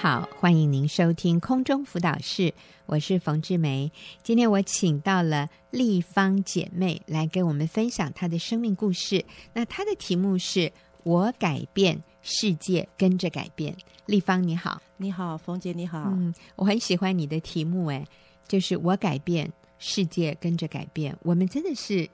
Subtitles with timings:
[0.00, 2.54] 好，欢迎您收听空中辅导室，
[2.86, 3.92] 我是冯志梅。
[4.22, 9.22] 今天我请到了丽芳姐妹来跟我们分享她的生命故事。
[9.52, 10.72] 那她的题目是
[11.04, 13.76] “我改变，世界跟着改变”。
[14.06, 16.02] 丽芳你好，你好，冯姐你好。
[16.06, 18.02] 嗯，我很喜欢你的题目，哎，
[18.48, 21.14] 就是“我改变，世界跟着改变”。
[21.24, 22.08] 我们真的是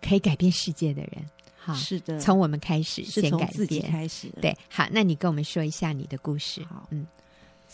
[0.00, 1.28] 可以改变世界的人。
[1.56, 4.28] 好，是的，从我们开始，先改变，自己开始。
[4.40, 6.62] 对，好，那你跟我们说一下你的故事。
[6.64, 7.04] 好，嗯，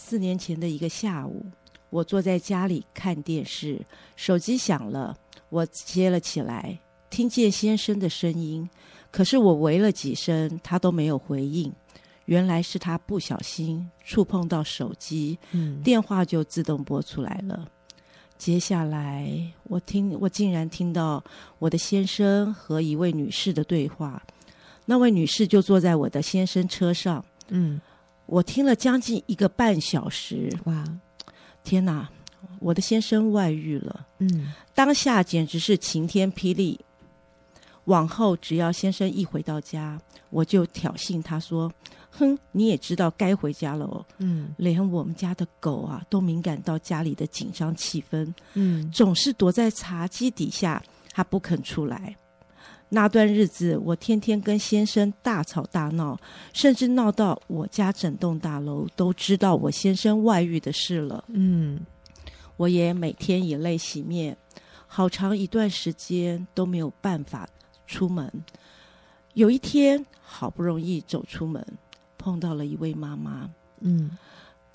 [0.01, 1.45] 四年前的一个下午，
[1.91, 3.84] 我坐在家里看电视，
[4.15, 5.15] 手机响了，
[5.48, 6.79] 我接了起来，
[7.11, 8.66] 听见先生的声音，
[9.11, 11.71] 可是我喂了几声，他都没有回应，
[12.27, 17.69] 原来是他不小心触碰到手机，嗯，电话就自动拨出来了。
[18.38, 19.29] 接下来，
[19.65, 21.23] 我听，我竟然听到
[21.59, 24.23] 我的先生和一位女士的对话。
[24.87, 27.23] 那位女士就坐在我的先生车上。
[27.49, 27.80] 嗯，
[28.28, 30.55] 我听了将近一个半小时。
[30.66, 30.84] 哇，
[31.64, 32.09] 天哪！
[32.60, 34.07] 我的先生外遇了。
[34.18, 36.79] 嗯，当下简直是晴天霹雳。
[37.87, 39.98] 往后只要先生一回到家，
[40.29, 41.73] 我就挑衅他说。
[42.10, 44.04] 哼，你也知道该回家了哦。
[44.18, 48.30] 嗯，连我们家的狗啊都敏感到家里的紧张气氛。
[48.54, 50.82] 嗯，总是躲在茶几底下，
[51.13, 52.15] 他不肯出来。
[52.91, 56.19] 那段日子，我天天跟先生大吵大闹，
[56.53, 61.23] 甚至闹到我家整栋大楼都知道我先生外遇的事了。
[61.29, 61.81] 嗯，
[62.57, 64.37] 我也每天以泪洗面，
[64.87, 67.47] 好长一段时间都没有办法
[67.87, 68.33] 出门。
[69.34, 71.65] 有一天，好不容易走出门。
[72.16, 73.49] 碰到了一位妈妈，
[73.81, 74.11] 嗯，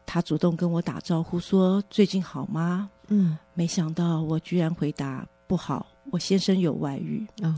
[0.06, 7.54] 她主动跟我打招呼说：“最近好吗？”嗯，没想到我居然回答：“不好，我先生有外遇。”哦，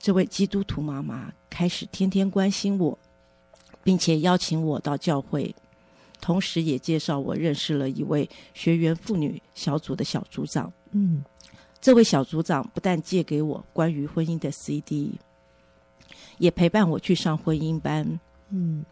[0.00, 2.98] 这位基督徒妈妈开始天天关心我，
[3.84, 5.54] 并且邀请我到教会，
[6.22, 10.72] 同时也介绍我认识了一位学员妇女小组的小组长。
[10.92, 11.22] 嗯，
[11.82, 15.12] 这位小组长不但借给我关于婚姻的 CD，
[16.38, 18.18] 也陪伴我去上婚姻班。
[18.48, 18.82] 嗯。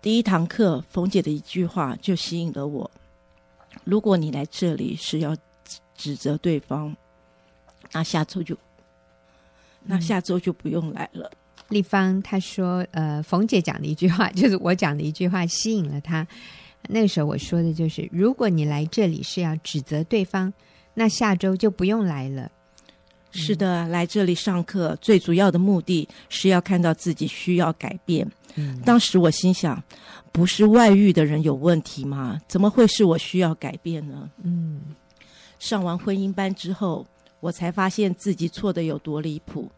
[0.00, 2.90] 第一堂课，冯姐的一句话就吸引了我。
[3.84, 5.36] 如果你来这里是要
[5.94, 6.96] 指责对方，
[7.92, 8.56] 那下周就，
[9.84, 11.30] 那下周就不用来了。
[11.68, 16.26] 丽芳她说：“呃，冯姐讲的一句话，就是我讲的一句话，吸引了她。
[16.88, 20.52] 那个时候我说的就是，如果你来这里是要指责对方，
[20.94, 22.50] 那下周就不用来了。”
[23.34, 28.30] 是的，来这里上课最主要的目的是要看到自己需要改变。
[28.56, 29.82] 嗯，当时我心想，
[30.30, 32.38] 不是外遇的人有问题吗？
[32.46, 34.28] 怎么会是我需要改变呢？
[34.42, 34.82] 嗯，
[35.58, 37.06] 上完婚姻班之后，
[37.42, 39.68] 我才发现自己错的有多离谱。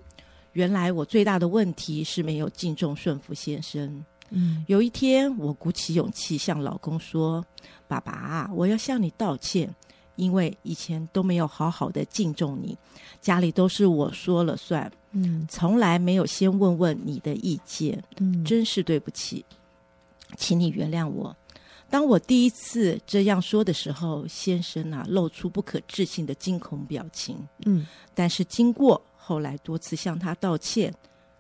[0.53, 4.05] 原来我最大的问题是没有敬重顺服先生。
[4.29, 7.43] 嗯，有一天我鼓起勇气向老公说
[7.89, 9.75] ：“爸爸，我要向你道歉。”
[10.17, 12.77] 因为以前都没有好好的敬重你，
[13.21, 19.45] 家里都是我说了算，嗯，从来没有先问问你的意见，嗯，真是对不起，
[20.37, 21.35] 请你原谅我。
[21.95, 30.93] 当我第一次这样说的时候，先生啊露出不可置信的惊恐表情，嗯，但是经过后来多次向他道歉，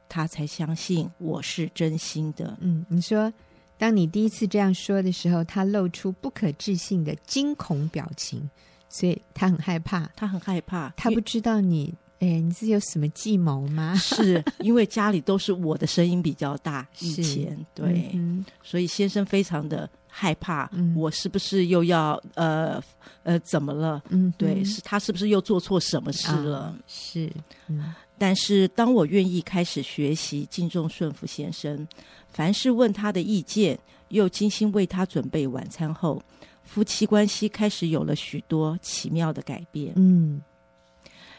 [0.08, 3.32] 他才相信我是真心的，嗯，你说。
[3.76, 8.48] 当你第一次这样说的时候，他露出不可置信的惊恐表情，
[8.88, 11.92] 所以他很害怕，他很害怕，他不知道你，
[12.24, 13.94] 哎，你是有什么计谋吗？
[14.00, 22.82] 是因为家里都是我的声音比较大， 以前对，嗯，所以先生非常的害怕，嗯，我是不是又要呃
[23.22, 24.02] 呃怎么了？
[24.08, 26.58] 嗯，对，是他是不是又做错什么事了？
[26.60, 27.30] 啊，是，
[27.68, 31.86] 嗯，但是当我愿意开始学习敬重顺服先生。
[32.30, 36.20] 凡是问他的意见，又精心为他准备晚餐后，
[36.64, 39.92] 夫妻关系开始有了许多奇妙的改变。
[39.94, 40.42] 嗯，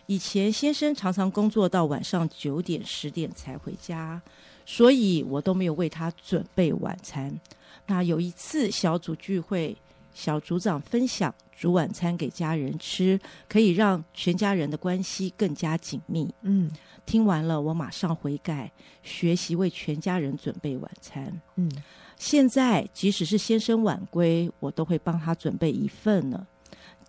[0.08, 4.22] 以前先生常常工作到晚上九点、十点才回家，
[4.66, 7.40] 所以我都没有为他准备晚餐。
[7.88, 9.76] 那有一次小组聚会，
[10.14, 16.34] 小组长分享煮晚餐给家人吃，可以让全家人的关系更加紧密。
[16.42, 16.72] 嗯。
[17.06, 18.72] 听完了，我马上悔改，
[19.04, 21.40] 学习为全家人准备晚餐。
[21.56, 21.72] 嗯，
[22.18, 26.48] 现在即使是先生晚归，我都会帮他准备一份呢。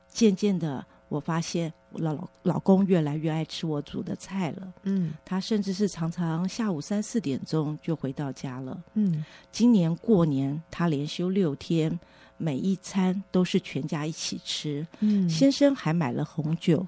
[0.07, 4.73] 渐渐的，我发现我老老公越来越爱吃我煮的菜了。
[4.83, 8.83] 嗯，他甚至是常常下午三四点钟就回到家了。
[8.95, 11.99] 嗯，今年过年他连休六天，
[12.37, 14.87] 每一餐都是全家一起吃。
[15.01, 16.87] 嗯，先生还买了红酒。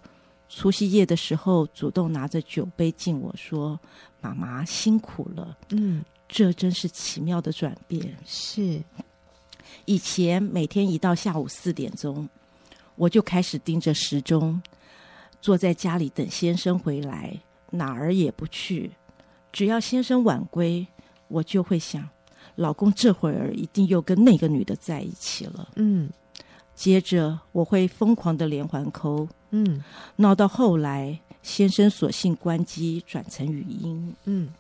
[0.51, 3.79] 除夕夜的时候，主动拿着酒杯敬我说
[4.23, 8.17] ：“妈妈辛苦了。”嗯，这真是奇妙的转变。
[8.25, 8.83] 是，
[9.85, 12.27] 以前每天一到下午四点钟，
[12.99, 14.61] 我就开始盯着时钟，
[15.41, 17.41] 坐在家里等先生回来，
[17.71, 18.91] 哪儿也不去。
[19.51, 20.87] 只要先生晚归，
[21.29, 22.07] 我就会想，
[22.57, 25.69] 老公这会儿一定又跟那个女的在一起了。
[25.77, 26.11] 嗯，
[26.75, 29.83] 接着我会疯狂的连环扣，嗯，
[30.17, 34.15] 闹到后来，先生索性关机转成语音。
[34.25, 34.51] 嗯，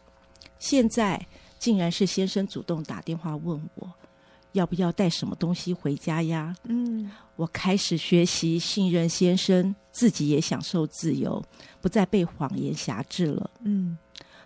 [0.58, 1.26] 现在
[1.58, 3.92] 竟然是先生主动打电话问我，
[4.58, 6.54] 要不要带什么东西回家呀？
[6.64, 11.42] 嗯，我开始学习信任先生，自己也享受自由，
[11.80, 13.50] 不再被谎言挟制了。
[13.62, 13.96] 嗯。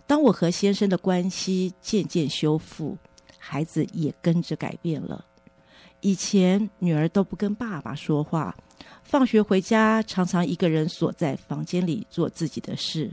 [0.05, 2.97] 当我和先生的关系渐渐修复，
[3.39, 5.25] 孩子也跟着改变了。
[6.01, 8.53] 以前女儿都不跟爸爸说话，
[9.01, 13.11] 放学回家常常一个人锁在房间里做自己的事。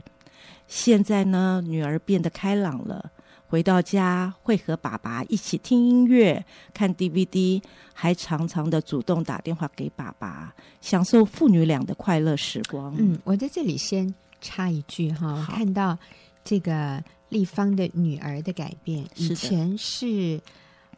[0.67, 3.11] 现在呢，女儿变得开朗了，
[3.51, 6.43] 回到家会和爸爸一起听音乐、
[6.73, 7.61] 看 DVD，
[7.93, 12.95] 还常常的主动打电话给爸爸，享受父女俩的快乐时光。
[12.97, 15.99] 嗯，我在这里先插一句哈，我看到。
[16.43, 20.41] 这个立方的女儿的改变，以前是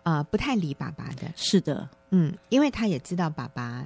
[0.05, 3.85] 啊、呃、不太理爸爸的，是的，嗯，因为他也知道爸爸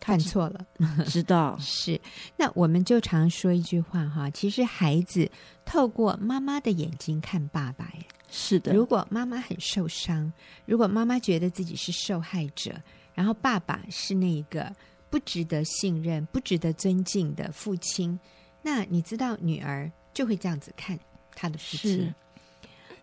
[0.00, 0.66] 犯错了，
[1.06, 2.00] 知道 是。
[2.36, 5.30] 那我们就常说一句话哈，其实孩子
[5.64, 8.72] 透过妈妈的眼睛看爸爸，哎，是的。
[8.72, 10.32] 如果妈妈很受伤，
[10.66, 12.72] 如果妈妈觉得自己是受害者，
[13.14, 14.74] 然后爸爸是那个
[15.08, 18.18] 不值得信任、不值得尊敬的父亲，
[18.62, 19.90] 那你知道女儿。
[20.12, 20.98] 就会这样子看
[21.36, 22.12] 他的父亲，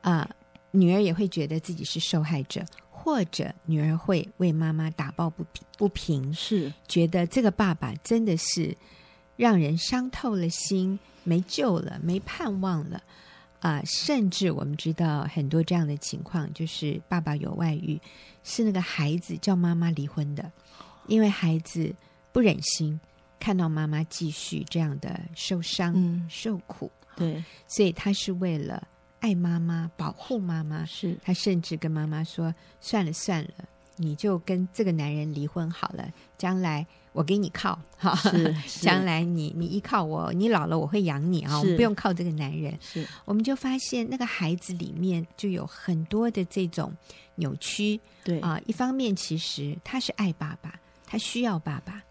[0.01, 0.29] 啊、呃，
[0.71, 2.61] 女儿也会觉得自己是受害者，
[3.07, 6.73] 或者女儿会为妈妈打抱不平，不平，是。
[6.89, 8.75] 觉得这个爸爸真的是
[9.37, 13.01] 让人伤透了心，没救了，没盼望了，
[13.61, 17.97] 啊、呃，甚至我们知道很多这样的情况，就是爸爸有外遇，
[18.43, 20.51] 是那个孩子叫妈妈离婚的，
[21.07, 21.95] 因为孩子
[22.33, 22.99] 不忍心
[23.39, 26.91] 看到妈妈继续这样的受伤、嗯、受苦。
[27.15, 28.85] 对，所以他是为了
[29.19, 33.49] 爱妈妈、保护妈妈，是他甚至跟妈妈说：“算了算了，
[33.95, 38.15] 你就跟这个男人离婚好了，将来我给你靠， 哈，
[38.81, 46.93] 将来你你依靠我，你老了我会养你啊，我们不用靠这个男人。”是，我们就发现那个孩子里面就有很多的这种
[47.35, 52.03] 扭曲，对啊，一方面其实他是爱爸爸，他需要爸爸，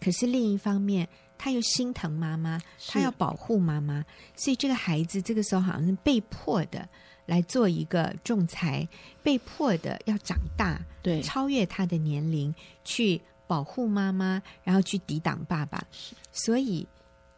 [0.00, 1.06] 可是另一方面。
[1.38, 4.04] 他又心疼妈妈，他要保护妈妈，
[4.34, 6.88] 所以这个孩子这个时候好像是被迫的
[7.26, 8.86] 来做一个仲裁，
[9.22, 12.54] 被迫的要长大，对，超越他的年龄
[12.84, 15.84] 去保护妈妈，然后去抵挡爸爸。
[16.32, 16.86] 所以，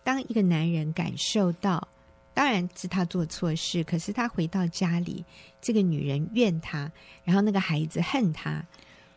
[0.04, 1.86] 当一个男人感受到，
[2.34, 5.24] 当然是他做错事，可是他回到家里，
[5.60, 6.90] 这个女人怨他，
[7.24, 8.64] 然后那个孩子恨他，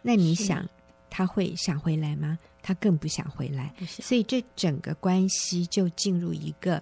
[0.01, 0.67] 那你想
[1.09, 2.37] 他会想回来吗？
[2.61, 6.81] 他更不想回来，所以这整个关系就进入一个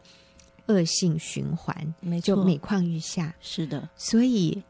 [0.68, 3.34] 恶性循环，没错，就每况愈下。
[3.40, 4.62] 是的，所以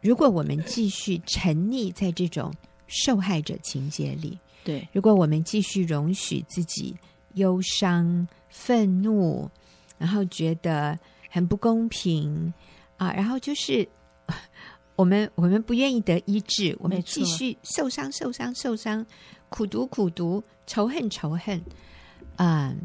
[0.00, 2.52] 如果我们继续沉溺在这种
[2.86, 6.94] 受害者情节里，对，如果我们继续容许自己
[7.34, 9.50] 忧伤、愤怒，
[9.98, 10.98] 然后觉得
[11.30, 12.52] 很不公平
[12.96, 13.88] 啊，然后就是。
[14.96, 19.04] 我们我们不愿意得医治，我们继续受伤、受伤、受伤，
[19.54, 21.56] 苦读、苦读，仇恨、仇恨，
[22.34, 22.76] 啊、呃，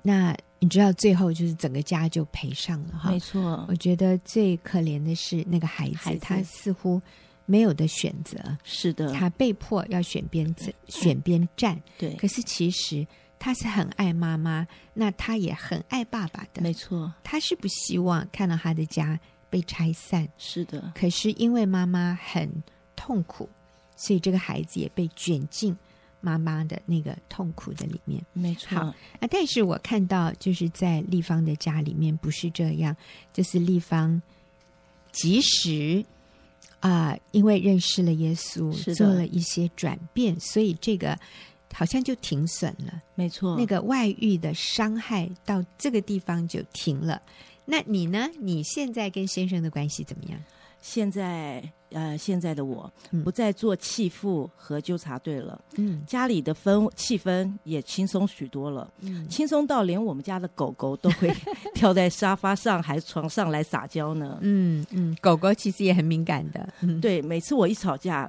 [0.00, 3.10] 那你知道最后就是整个家就赔上了哈。
[3.10, 6.98] 没错，我觉得最可怜的是那个孩子，孩子他似乎
[7.44, 10.54] 没有的选择，是的，他被迫要选边
[10.88, 11.78] 选边站。
[11.98, 13.06] 对，可是其实
[13.38, 16.62] 他是很爱妈妈，那他也很爱爸爸的。
[16.62, 19.20] 没错，他是不希望看到他的家。
[19.50, 20.90] 被拆散，是的。
[20.96, 22.50] 可是因为妈妈很
[22.96, 23.48] 痛苦，
[23.94, 25.76] 所以这个孩子也被卷进
[26.24, 28.24] 妈妈的那个痛苦的里面。
[28.32, 28.78] 没错。
[28.78, 28.86] 好，
[29.20, 32.96] 啊，但是我看到就是在立方的家里面不是这样，
[33.34, 34.20] 就是立方
[35.12, 36.02] 即使
[36.80, 41.18] 啊、呃，因为认识了耶稣，做了一些转变，所以这个
[41.74, 43.02] 好像就停损了。
[43.14, 47.20] 没错，那个外遇的伤害到这个地方就停了。
[47.66, 48.28] 那你呢？
[48.40, 50.38] 你现在跟先生的关系怎么样？
[50.80, 51.62] 现在，
[51.94, 55.58] 呃，现在的我不再做弃妇和纠察队了。
[55.76, 58.92] 嗯，家里的氛气氛也轻松许多了。
[59.00, 61.32] 嗯，轻松到连我们家的狗狗都会
[61.72, 64.38] 跳在沙发上，还是床上来撒娇呢。
[64.42, 66.68] 嗯嗯，狗狗其实也很敏感的。
[66.80, 68.28] 嗯，对，每次我一吵架，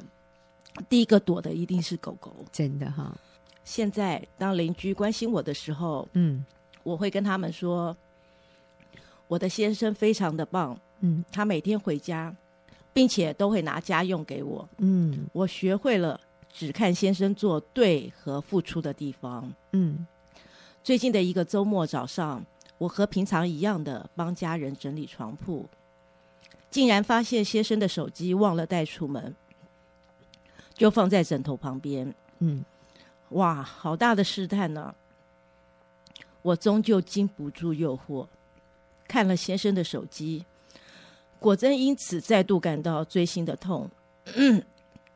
[0.87, 2.33] 第一个躲的一定是狗狗。
[2.51, 3.17] 真的哈。
[3.63, 6.45] 现在当邻居关心我的时候，嗯，
[6.83, 7.97] 我会跟他们说。
[9.27, 12.31] 我的先生非常的棒，嗯，他每天回家
[12.95, 14.65] 并且都会拿家用给我。
[14.77, 16.17] 嗯我学会了
[16.49, 19.53] 只看先生做对和付出的地方。
[19.73, 20.07] 嗯
[20.81, 22.41] 最近的一个周末早上，
[22.77, 25.67] 我和平常一样的帮家人整理床铺，
[26.71, 29.35] 竟然发现先生的手机忘了带出门，
[30.73, 32.15] 就放在枕头旁边。
[32.39, 32.63] 嗯
[33.29, 34.95] 哇，好大的试探呢、
[36.41, 38.25] 我终究经不住诱惑，
[39.05, 40.45] 看了先生的手机，
[41.45, 43.87] 果真因此再度感到锥心的痛。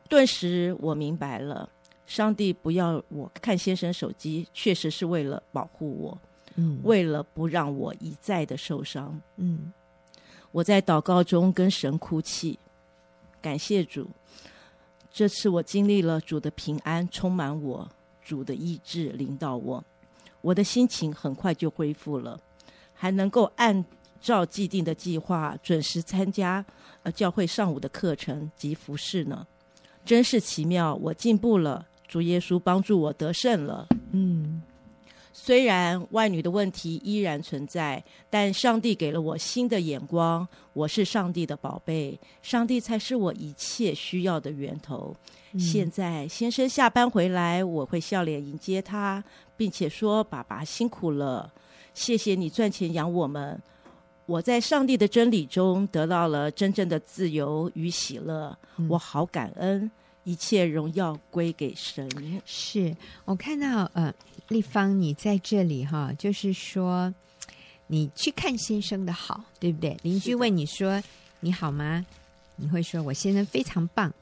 [0.08, 1.68] 顿时我明白了，
[2.06, 6.18] 上帝不要我看先生手机，确实是为了保护我，
[6.54, 9.20] 嗯为了不让我一再的受伤。
[9.38, 9.72] 嗯
[10.52, 12.56] 我在祷告中跟神哭泣，
[13.42, 14.06] 感谢主。
[15.10, 17.88] 这次我经历了主的平安充满我，
[18.22, 19.82] 主的意志领导我，
[20.42, 22.38] 我的心情很快就恢复了，
[22.94, 23.84] 还能够按
[24.20, 26.64] 照既定的计划准时参加
[27.02, 29.46] 呃教会上午的课程及服饰呢，
[30.04, 30.94] 真是奇妙。
[30.96, 33.88] 我进步了，主耶稣帮助我得胜了。
[34.12, 34.62] 嗯
[35.32, 40.46] 虽然外女的问题依然存在，但上帝给了我新的眼光。
[40.72, 45.16] 我是上帝的宝贝，上帝才是我一切需要的源头。
[45.52, 49.22] 嗯现在先生下班回来，我会笑脸迎接他，
[49.56, 51.50] 并且说：“爸爸辛苦了，
[51.94, 53.60] 谢谢你赚钱养我们。”
[54.26, 59.90] 我在上帝的真理中得到了真正的自由与喜乐，嗯我好感恩，
[60.24, 62.08] 一切荣耀归给神。
[62.46, 64.14] 是我看到呃，
[64.48, 67.12] 丽芳你在这里哈，就是说
[67.88, 69.96] 你去看先生的好，对不对？
[70.02, 71.02] 邻居问你说
[71.40, 72.06] 你好吗？
[72.54, 74.12] 你会说我先生非常棒，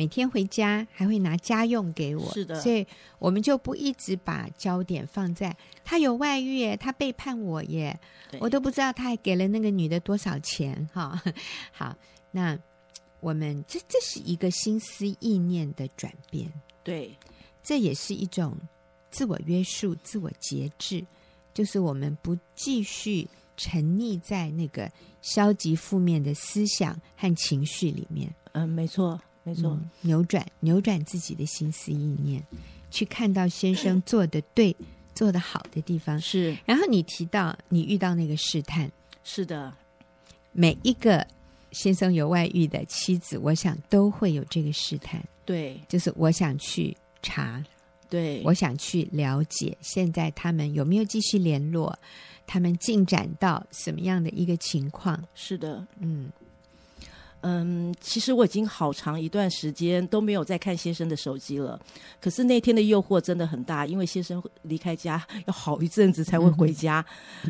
[0.00, 2.32] 每天回家还会拿家用给我。
[2.32, 2.86] 是的所以
[3.18, 5.54] 我们就不一直把焦点放在
[5.84, 8.00] 他有外遇耶，他背叛我耶，
[8.40, 11.22] 我都不知道他还给了那个女的多少钱哈。
[11.70, 11.94] 好，
[12.30, 12.58] 那
[13.20, 16.50] 我们这这是一个心思意念的转变。
[16.82, 17.14] 对，
[17.62, 18.56] 这也是一种
[19.10, 21.04] 自我约束、自我节制，
[21.52, 23.28] 就是我们不继续
[23.58, 24.90] 沉溺在那个
[25.20, 29.70] 消极负面的思想和情绪里面，嗯，没错，没错。
[29.70, 32.42] 嗯扭转扭转自己的心思意念，
[32.90, 34.74] 去看到先生 做的对、
[35.14, 36.20] 做的好的地方。
[36.20, 38.90] 是然后你提到你遇到那个试探，
[39.24, 39.72] 是的，
[40.52, 41.26] 每一个
[41.72, 47.62] 先生有外遇的妻子，我想都会有这个试探，对就是我想去查。
[48.08, 51.96] 对，我想去了解现在他们有没有继续联络，
[52.44, 55.22] 他们进展到什么样的一个情况？
[55.32, 56.28] 是的，嗯
[57.42, 61.80] 嗯，其实我已经好长一段时间都没有再看先生的手机了。
[62.20, 67.04] 可是那天的诱惑真的很大，因为先生离开家要好一阵子才会回家，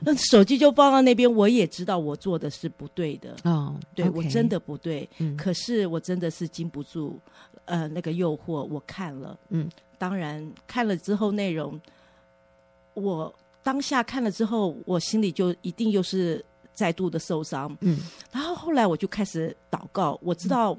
[0.04, 1.32] 那、嗯、手机就放到那边。
[1.32, 5.08] 我也知道我做的是不对的，哦，对我真的不对。
[5.18, 7.18] 嗯可是我真的是经不住，
[7.64, 9.68] 呃，那个诱惑，我看了，嗯，
[9.98, 11.80] 当然看了之后内容，
[12.94, 13.32] 我
[13.62, 16.44] 当下看了之后，我心里就一定又是
[16.80, 17.76] 再度的受伤。
[17.82, 17.98] 嗯。
[18.32, 20.74] 然后后来我就开始祷告，我知道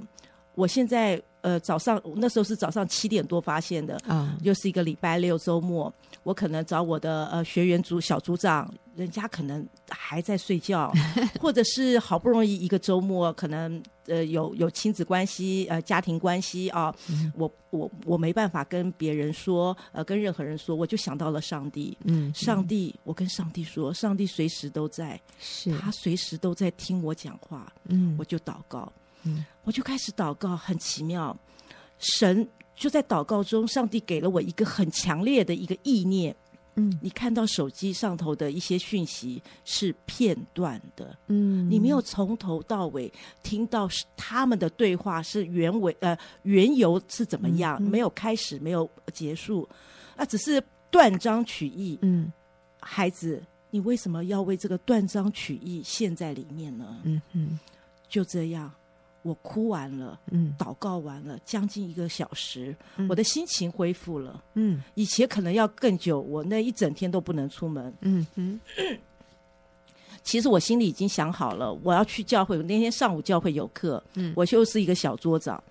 [0.56, 4.36] 我现在呃早上那时候是早上七点多发现的，啊。
[4.42, 5.94] 又是一个礼拜六周末，
[6.24, 10.92] 我可能找我的呃学员组小组长，人家可能还在睡觉，
[11.40, 25.20] 或者是好不容易一个周末，可能呃有有亲子关系呃家庭关系啊，嗯我我我没办法跟别人说呃跟任何人说，我就想到了上帝，嗯，上帝，我跟上帝说，上帝随时都在。
[25.40, 28.92] 是他随时都在听我讲话，嗯我就祷告，
[29.24, 31.38] 嗯我就开始祷告，很奇妙。
[31.98, 36.36] 神就在祷告中，上帝给了我一个很强烈的一个意念。
[36.90, 37.00] 嗯。
[37.02, 43.12] 你看到手机上头的一些讯息是片段的，嗯，你没有从头到尾
[43.44, 49.68] 听到是他们的对话是原委呃缘由是怎么样，没有开始，没有结束，
[50.16, 51.98] 那，只是断章取义。
[52.02, 52.32] 嗯。
[52.80, 56.98] 孩子，你为什么要为这个断章取义陷在里面呢？
[57.04, 57.60] 嗯嗯。
[58.10, 58.70] 就这样，
[59.24, 64.44] 我哭完了，嗯祷告完了，将近一个小时，嗯我的心情恢复了。
[64.56, 67.94] 嗯以前可能要更久，我那一整天都不能出门。
[68.02, 68.60] 嗯嗯
[70.24, 72.56] 其实我心里已经想好了，我要去教会。
[72.58, 75.62] 那天上午教会有课，嗯我就是一个小桌长，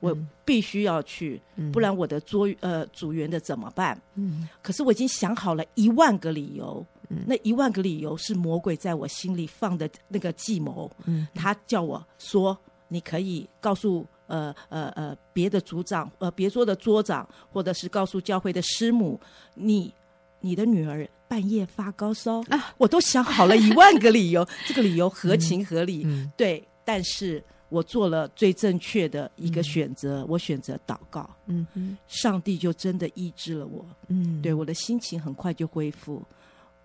[0.00, 4.00] 我嗯必须要去，嗯不然我的桌呃组员的怎么办？
[4.14, 10.90] 嗯可是我已经想好了一万个理由，嗯那一万个理由是魔鬼在我心里放的那个计谋。
[11.04, 12.56] 嗯他叫我说，
[12.88, 19.20] 你可以告诉呃呃呃别的组长，呃别桌的桌长，或者是告诉教会的师母，
[19.54, 19.92] 你
[20.40, 26.62] 你的女儿半夜发高烧啊，我都想好了一万个理由， 这个理由合情合理，嗯对。
[26.88, 31.28] 但是我做了最正确的一个选择，嗯、我选择祷告。
[31.46, 33.84] 嗯哼，上帝就真的医治了我。
[34.06, 36.22] 嗯，对，我的心情很快就恢复。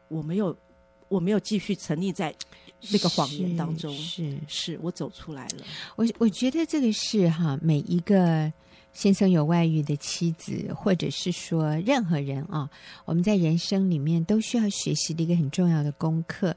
[0.08, 0.58] 我没有，
[1.12, 2.34] 我没有继续沉溺在
[2.90, 3.94] 那个谎言当中。
[3.96, 5.66] 是，是我走出来了。
[5.96, 8.52] 我我觉得这个是哈，每一个
[8.94, 12.70] 先生有外遇的妻子，或者是说任何人啊，
[13.06, 16.56] 我们在人生里面都需要学习的一个很重要的功课，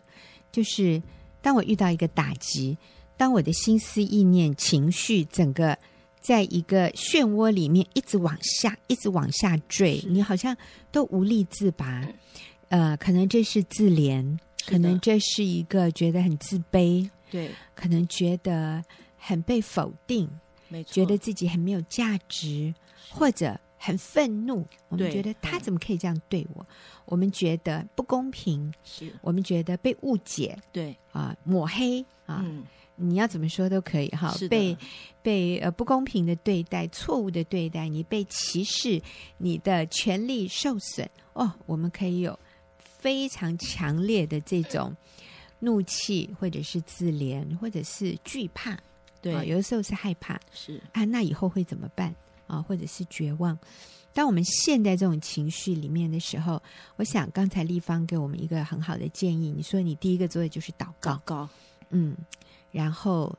[0.51, 1.03] 就是
[1.43, 2.79] 当我遇到一个打击。
[3.17, 5.79] 当我的心思意念、情绪整个
[6.21, 10.57] 在一个漩涡里面一直往下、一直往下坠，你好像
[10.91, 12.05] 都无力自拔。
[12.75, 18.83] 呃，可能这是自怜，可能这是一个觉得很自卑，对，可能觉得
[19.17, 20.29] 很被否定，
[20.67, 22.75] 没错，觉得自己很没有价值，
[23.11, 24.67] 或者很愤怒。
[24.89, 26.67] 我们觉得他怎么可以这样对我？
[27.05, 29.13] 我们觉得不公平，是。
[29.21, 30.97] 我们觉得被误解，对。
[31.13, 32.43] 啊，抹黑啊。
[32.45, 32.65] 嗯。
[32.97, 34.77] 你要怎么说都可以哈，被
[35.21, 39.01] 被呃不公平的对待、错误的对待，你被歧视，
[39.37, 42.39] 你的权利受损哦，我们可以有
[43.05, 44.97] 非常强烈的这种
[45.59, 48.79] 怒气，或者是自怜，或者是惧怕，
[49.21, 52.15] 对，有的时候是害怕，是啊，那以后会怎么办
[52.47, 52.63] 啊？
[52.63, 53.59] 或者是绝望。
[54.15, 56.63] 当我们陷在这种情绪里面的时候，
[56.97, 61.49] 我想刚才立方给我们一个很好的建议，你说你第一个做的就是祷告，祷告，
[61.91, 62.17] 嗯。
[62.71, 63.39] 然后，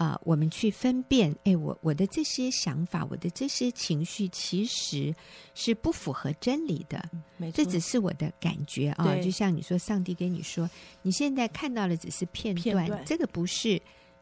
[0.00, 5.14] 啊、呃，我们去分辨，哎，我我的这些想法，我的这些情绪，其实
[5.54, 6.98] 是不符合真理的。
[7.12, 9.14] 嗯、没错，这只是我的感觉啊。
[9.16, 10.66] 就像你说，上帝跟你说，
[11.02, 13.78] 你现在看到的只是片段，片段，这个不是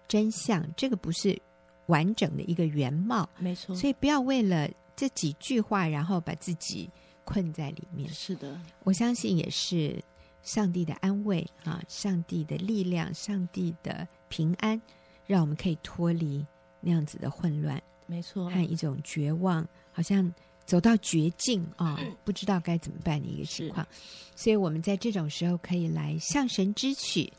[0.08, 1.40] 真相，这个不是
[1.86, 3.30] 完整的一个原貌。
[3.38, 6.90] 没错，所以不要为了这几句话，然后把自己
[7.24, 8.10] 困在里面。
[8.12, 10.02] 是的，我相信也是。
[10.40, 14.80] 上帝的安慰啊，上帝的力量，上帝的平安，
[15.28, 16.44] 让我们可以脱离
[16.80, 20.32] 那样子的混乱，没错，和一种绝望，好像
[20.64, 23.86] 走到绝境啊，不知道该怎么办的一个情况。
[24.34, 27.30] 所以，我们在这种时候可以来向神支取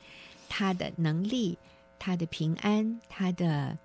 [0.47, 1.57] 他的能力、
[1.97, 3.77] 他的平安、他的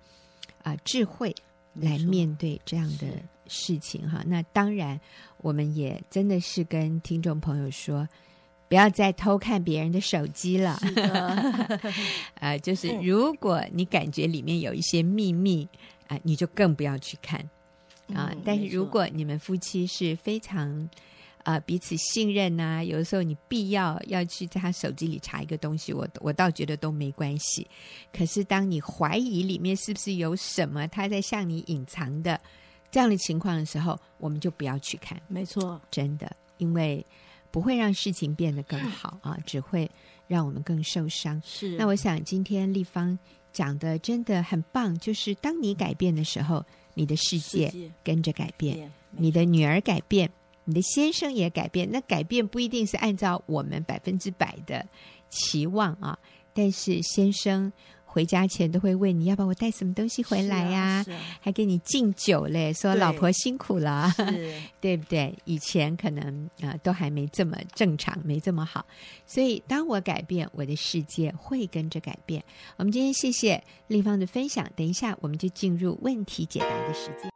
[0.61, 1.35] 啊、呃、智慧，
[1.73, 3.07] 来面对这样的
[3.47, 4.23] 事情哈。
[4.27, 5.01] 那当然，
[5.37, 8.07] 我们也真的是跟听众朋友说。
[8.67, 10.79] 不要再偷看别人的手机了。
[12.41, 15.67] 呃，就是如果你感觉里面有一些秘密
[16.07, 17.39] 啊、呃，你就更不要去看
[18.07, 18.41] 啊、呃嗯。
[18.43, 20.67] 但是如果你们夫妻是非常
[21.43, 27.67] 啊、呃、彼此信任呐、啊，有的时候你必要要去在他手机里查一个东西，我我倒觉得都没关系。
[28.11, 32.41] 可是当你怀疑里面是不是有什么他在向你隐藏的
[32.89, 35.21] 这样的情况的时候，我们就不要去看。
[35.27, 37.05] 没错，真的，因为。
[37.55, 39.89] 不会让事情变得更好 啊，只会
[40.27, 41.41] 让我们更受伤。
[41.45, 43.17] 是，那我想今天丽芳
[43.53, 46.61] 讲的真的很棒，就是当你改变的时候，
[46.95, 50.29] 你的世界跟着改变，你的女儿改变，
[50.65, 51.89] 你的先生也改变。
[51.89, 54.85] 那改变不一定是按照我们百分之百的
[55.29, 56.19] 期望啊，
[56.53, 57.71] 但是先生。
[58.15, 61.19] 回家前都会问你要不要我带什么东西回来呀、啊啊啊？
[61.41, 64.09] 还给你敬酒嘞，说老婆辛苦了，
[64.79, 65.37] 对不对？
[65.43, 68.85] 以前可能啊、呃、都还没这么正常，没这么好。
[69.27, 72.41] 所以当我改变，我的世界会跟着改变。
[72.77, 77.29] 我们今天谢谢丽芳的分享，等一下我们就进入问题解答的时间。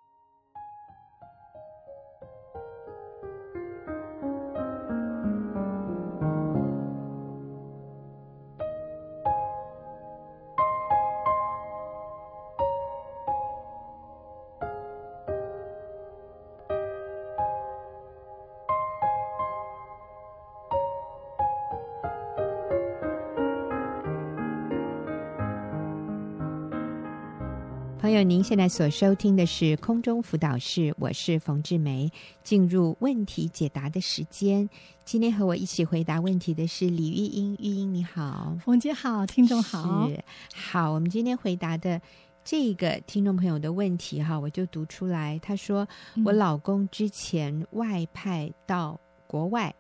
[28.20, 32.12] 友，您现在所收听的是空中辅导室，我是冯志梅。
[32.44, 34.70] 进入问题解答的时间，
[35.06, 37.56] 今天和我一起回答问题的是李玉英。
[37.56, 40.10] 玉英你好，冯姐好，听众好。
[40.10, 40.22] 是，
[40.54, 42.02] 好，我们今天回答的
[42.44, 45.40] 这个听众朋友的问题哈，我就读出来。
[45.40, 45.88] 他说，
[46.26, 49.74] 我老公之前外派到国外，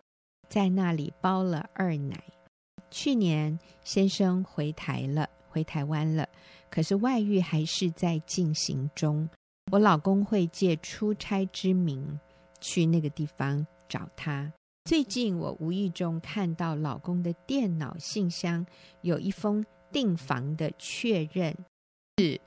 [0.47, 2.23] 在那里包了二奶。
[2.89, 6.27] 去年先生回台了，回台湾了。
[6.69, 9.27] 可是外遇还是在进行中，
[9.71, 12.19] 我老公会借出差之名
[12.61, 14.51] 去那个地方找他。
[14.85, 18.65] 最近我无意中看到老公的电脑信箱
[19.01, 21.55] 有一封订房的确认，
[22.17, 22.39] 是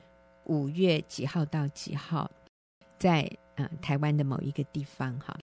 [0.45, 2.31] 五月几号到几号，
[2.99, 3.23] 在
[3.55, 5.38] 啊、呃、台湾的某一个地方哈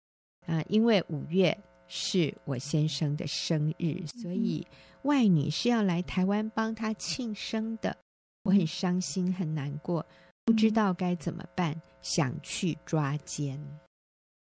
[0.47, 4.67] 啊，因为五月是我先生的生日，所以
[5.03, 7.97] 外女是要来台湾帮他庆生的。
[8.43, 10.07] 我很伤心，很难过，
[10.45, 13.61] 不知道该怎么办，想去抓奸。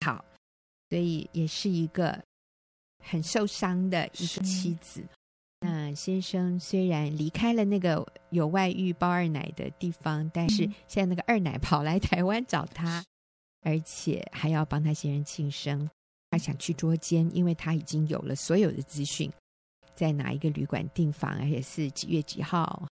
[0.04, 0.24] 好，
[0.88, 2.22] 所以也是一个
[3.04, 5.04] 很受伤的一个妻子。
[5.60, 13.04] 那先生虽然离开了那个有外遇包二奶的地方，但是现在那个二奶跑来台湾找他，
[13.62, 15.90] 而且还要帮他先生庆生。
[16.36, 19.32] 他想去捉奸，因为他已经有了所有的资讯，
[19.94, 22.86] 在哪一个旅馆订房，而且是几月几号。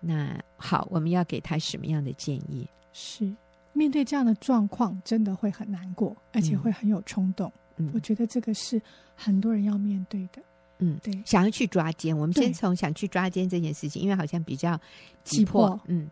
[0.00, 2.68] 那好，我们要给他什么样的建议？
[2.92, 3.32] 是
[3.72, 7.52] 面对这样的状况，真的会很难过，而且会很有冲动。
[7.76, 8.82] 嗯，我觉得这个是
[9.14, 10.42] 很多人要面对的。
[10.78, 14.76] 嗯，对，想要去抓奸，我们先从想去抓奸这件事情，因为好像比较
[15.22, 15.68] 急迫。
[15.68, 16.10] 急迫，嗯，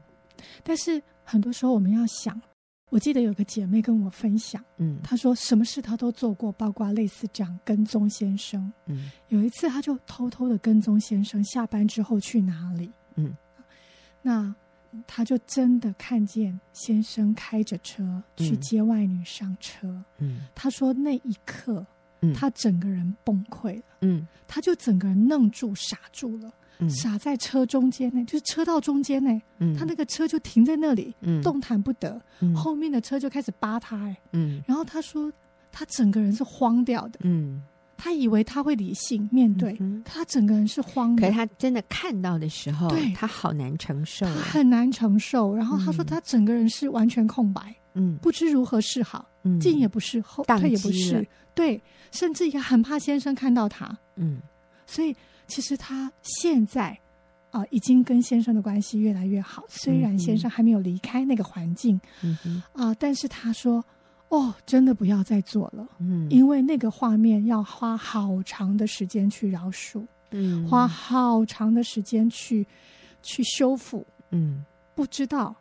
[0.63, 2.41] 但是很多时候我们要想。
[2.91, 8.73] 我记得有个姐妹跟我分享，嗯，她说什么事她都做过，包括类似这样跟踪先生。
[8.87, 13.37] 嗯，有一次她就偷偷的跟踪先生下班之后去哪里，嗯，
[14.23, 14.55] 那
[15.07, 20.03] 她就真的看见先生开着车去接外女上车。
[20.19, 21.85] 嗯，她说那一刻，
[22.21, 26.53] 嗯，她整个人崩溃了，嗯，她就整个人愣住傻住了。
[26.91, 35.33] 傻在车中间呢，就是车道中间呢，嗯，他那个车就停在那里，嗯，动弹不得，嗯，后面的车就开始扒他，哎，嗯，然后他说
[35.73, 37.63] 他整个人是慌掉的，嗯，
[37.97, 54.41] 他以为他会理性面对，嗯，他整个人是慌的，可是他真的看到的时候，对，他好难承受，他很难承受，然后他说他整个人是完全空白，嗯，不知如何是好，嗯，进也不是，后退也不是，对，甚至也很怕先生看到他，嗯，
[54.87, 55.17] 所以。
[55.47, 56.91] 其实他现在
[57.51, 59.65] 啊、呃，已经跟先生的关系越来越好。
[59.69, 63.83] 虽然先生还没有离开那个环境，嗯哼啊、呃，但是他说
[64.29, 72.67] ：“哦，真的不要再做了，嗯，因为那个画面要花好长的时间去饶恕，嗯，花好长的时间去
[73.23, 75.55] 去修复，嗯，不知道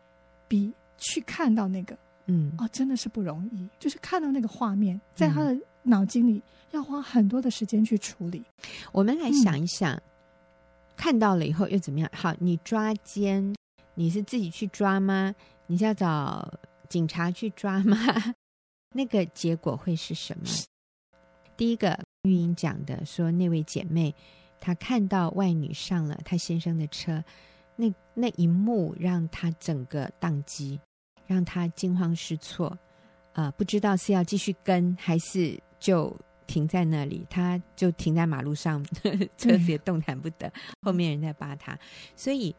[0.48, 1.95] 比去看到那个，
[2.26, 3.69] 嗯，哦，真的是不容易。
[3.80, 8.43] 就是看到那个画面，在他的脑筋里。”要花很多的时间去处理。
[8.91, 10.02] 我们来想一想，嗯、
[10.98, 12.10] 看到了以后又怎么样？
[12.13, 13.56] 好，你抓奸，
[13.93, 15.34] 你是自己去抓吗？
[15.67, 16.54] 你是要找
[16.89, 17.98] 警察去抓吗？
[18.93, 20.45] 那个结果会是什么？
[21.56, 24.13] 第一个，玉英讲的说，那位姐妹
[24.60, 27.24] 她看到外女上了她先生的车，
[27.78, 30.78] 那那一幕让她整个宕机，
[31.26, 32.67] 让她惊慌失措，
[33.32, 36.16] 啊、呃，不知道是要继续跟还是就。
[36.48, 40.54] 停在那里，他就停在马路上，呵 呵车子也动弹不得。
[40.84, 41.76] 后面人在扒他，
[42.16, 42.56] 所以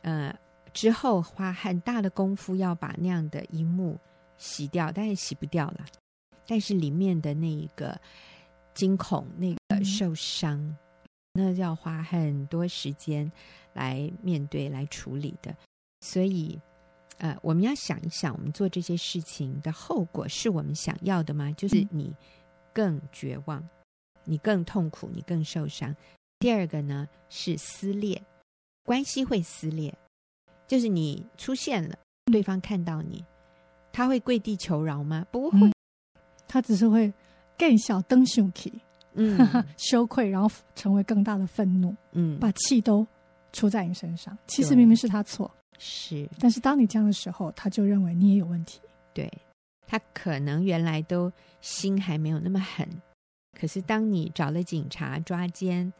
[0.00, 0.34] 呃，
[0.72, 3.98] 之后花很大的功夫要把那样的一幕
[4.38, 5.84] 洗掉，但是洗不掉了。
[6.46, 8.00] 但是里面的那一个
[8.72, 10.76] 惊恐、那个受伤，嗯、
[11.34, 13.30] 那要花很多时间
[13.74, 15.54] 来面对、来处理的。
[16.00, 16.58] 所以
[17.18, 21.52] 呃，我们要想一想，我们做这些事情的后果是我们想要的吗？
[21.52, 22.16] 就是你。
[22.78, 23.68] 更绝望，
[24.22, 25.92] 你更痛苦，你更受伤。
[26.38, 28.22] 第二个呢是撕裂，
[28.84, 29.92] 关系会撕裂，
[30.68, 33.24] 就是你出现了，对方看到你，
[33.90, 35.26] 他会跪地求饶吗？
[35.32, 35.72] 不会，嗯、
[36.46, 37.12] 他只是会
[37.58, 38.72] 更小登羞气，
[39.14, 39.36] 嗯，
[39.76, 43.04] 羞愧，然后成为更大的愤怒，嗯，把气都
[43.52, 44.38] 出在你身上。
[44.46, 48.80] 其实明明是他错，是，但是当你这样的时候，他就认为你也有问题，
[49.12, 49.28] 对。
[49.90, 52.86] 他可能原来都心还没有那么狠，
[53.58, 55.90] 可是当你找了警察抓奸，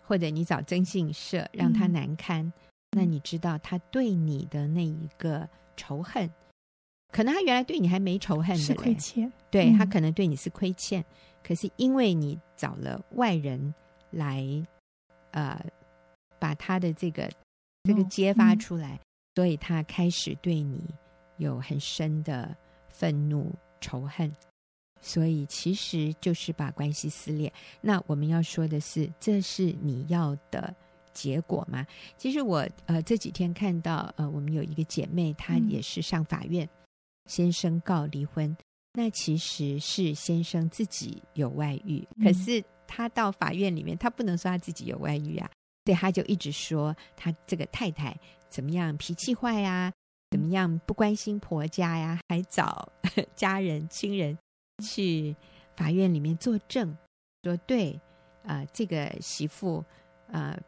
[0.00, 2.52] 或者你找征信社让他难堪，嗯、
[2.92, 6.30] 那你知道他对你的那一个仇恨，
[7.10, 9.30] 可能他原来对你还没仇恨的，是亏欠。
[9.50, 11.04] 对，他可能对你是亏欠，嗯、
[11.42, 13.74] 可是因为你找了外人
[14.10, 14.46] 来，
[15.32, 15.60] 呃，
[16.38, 17.28] 把他的这个
[17.82, 19.00] 这个揭发出来，
[19.34, 20.94] 所以他开始对你
[21.38, 22.56] 有很深的。
[22.94, 24.32] 愤怒、仇恨，
[25.00, 27.52] 所以其实就是把关系撕裂。
[27.80, 30.72] 那我们要说的是，这是你要的
[31.12, 31.84] 结果吗？
[32.16, 36.70] 其实我呃这几天看到呃，我们有一个姐妹，她也是上法院，嗯、
[37.26, 38.56] 先生告离婚。
[38.96, 45.50] 那其实是先生自己有外遇，嗯、可是他到法院里面，他不能说他自己有外遇啊，
[45.84, 48.16] 对，他就一直说他这个太太
[48.48, 49.92] 怎么样，脾气坏、啊。
[50.34, 52.18] 怎么样不关心婆家呀？
[52.28, 52.92] 还找
[53.36, 54.36] 家人亲人
[54.82, 55.32] 去
[55.76, 56.92] 法院里面作证，
[57.44, 57.92] 说对
[58.42, 59.76] 啊、呃，这个媳妇
[60.26, 60.58] 啊、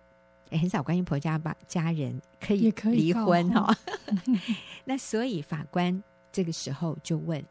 [0.50, 1.57] 呃，很少关心婆家吧？
[1.66, 3.76] 家人可以离婚哈、哦。
[4.87, 6.00] 那所以法官
[6.31, 7.44] 这个时候就问：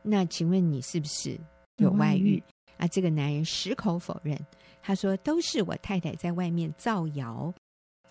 [0.00, 1.36] 那请问你是不是
[1.78, 2.36] 有外遇？
[2.36, 2.42] 外遇
[2.76, 4.38] 啊，这个男人矢口否认，
[4.80, 7.52] 他说都是我太太在外面造谣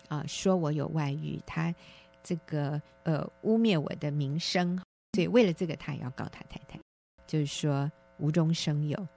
[0.08, 1.74] 啊，说我有外遇，他。
[2.28, 4.76] 这个呃污蔑我的名声，
[5.14, 6.78] 所以为了这个，他也要告他太太，
[7.26, 9.08] 就是说无中生有，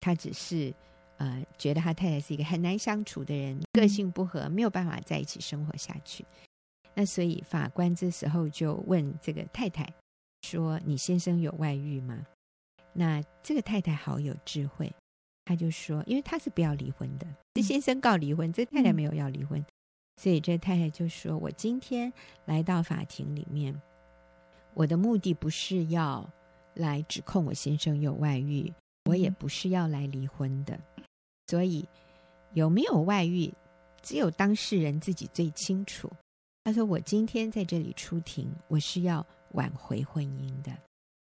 [0.00, 0.72] 他只是
[1.18, 6.24] 呃觉得他太太是一个很难相处的人，个性不合，没有办法在一起生活下去。
[6.94, 9.86] 那所以法官这时候就问这个太太
[10.40, 12.24] 说：“你先生有外遇吗？”
[12.94, 14.90] 那这个太太好有智慧，
[15.44, 19.62] 她就说：“因为她是不要离婚的，这先生告离婚，这太太没有要离婚。”
[20.16, 22.12] 所以这太太就说：“我今天
[22.46, 23.78] 来到法庭里面，
[24.72, 26.28] 我的目的不是要
[26.74, 28.72] 来指控我先生有外遇，
[29.04, 30.78] 我也不是要来离婚的。
[31.48, 31.86] 所以
[32.54, 33.52] 有没有外遇，
[34.00, 36.10] 只有当事人自己最清楚。”
[36.64, 40.72] 他说：“我今天在这里出庭，我是要挽回婚姻的，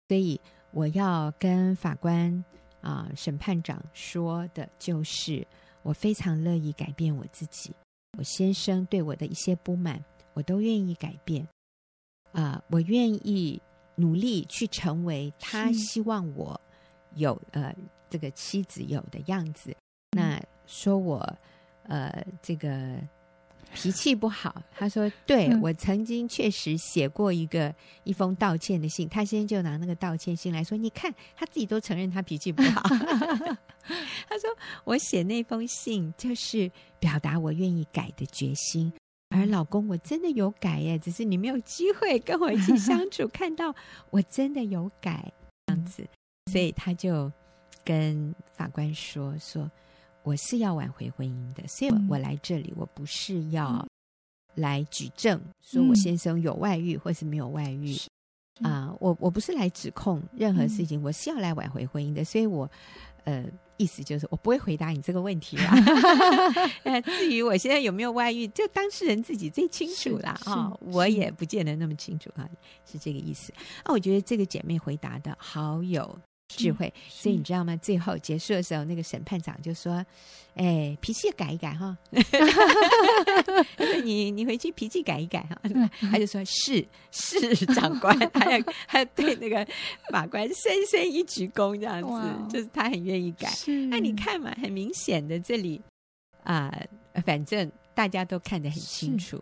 [0.09, 0.41] 所以
[0.73, 2.33] 我要跟法官
[2.81, 5.47] 啊、呃、审判长说的就是，
[5.83, 7.71] 我非常乐意改变我自己。”
[8.19, 10.05] 我先生对我的一些不满，
[10.35, 11.47] 我都愿意改变。
[12.33, 13.63] 啊、呃，我愿意
[13.95, 16.61] 努力去成为他希望我
[17.15, 17.75] 有呃
[18.11, 19.75] 这个妻子有的样子。
[20.11, 21.39] 那说我
[21.85, 22.99] 呃这个。
[23.75, 27.73] 脾气不好，他说：“对，我曾经确实写过一个
[28.05, 32.83] 一封道歉的信，他先就拿那个道歉信来说，你看他自己都承认他脾气不好。
[34.29, 34.51] 他说
[34.85, 38.93] 我写那封信就是表达我愿意改的决心，
[39.29, 43.75] 而老公我真的有改耶，只是你没有机会跟我一起相处，看到
[44.11, 45.33] 我真的有改
[45.67, 46.07] 这样子，
[46.51, 47.31] 所以他就
[47.85, 49.71] 跟法官说说。”
[50.29, 53.87] 我是要挽回婚姻的，所以我来这里，我不是要
[54.57, 57.97] 来举证说我先生有外遇或是没有外遇
[58.63, 62.71] 啊，我我不是来指控任何事情，我是要来挽回婚姻的，所以我
[63.25, 63.43] 呃
[63.79, 65.73] 意思就是我不会回答你这个问题啦。
[67.17, 70.39] 至于我现在有没有外遇，就当事人自己最清楚啦。
[70.45, 72.47] 啊，我也不见得那么清楚啊，
[72.85, 73.51] 是这个意思
[73.83, 73.93] 啊。
[73.93, 76.19] 我觉得这个姐妹回答的好有。
[76.49, 77.77] 智慧，所以你知道吗？
[77.77, 80.05] 最后结束的时候，那个审判长就说
[80.57, 81.97] ：“哎，脾气改一改哈，
[84.03, 85.61] 你你回去脾气改一改哈。”
[86.11, 89.67] 他就说：“是是，长官，还要还要对那个
[90.11, 93.53] 法官深深一鞠躬，这样子，就是他很愿意改。
[93.91, 95.81] 那你看嘛，很明显的这里
[96.45, 96.75] 啊、
[97.13, 99.37] 呃，反正大家都看得很清楚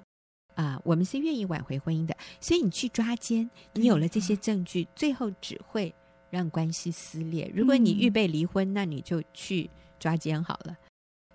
[0.54, 2.16] 啊、呃，我们是愿意挽回婚姻的。
[2.40, 5.94] 所以你去抓奸，你有了这些证据，嗯、最后只会。”
[6.30, 7.50] 让关系撕裂。
[7.54, 10.76] 如果你预备离婚，嗯、那你就去抓奸好了。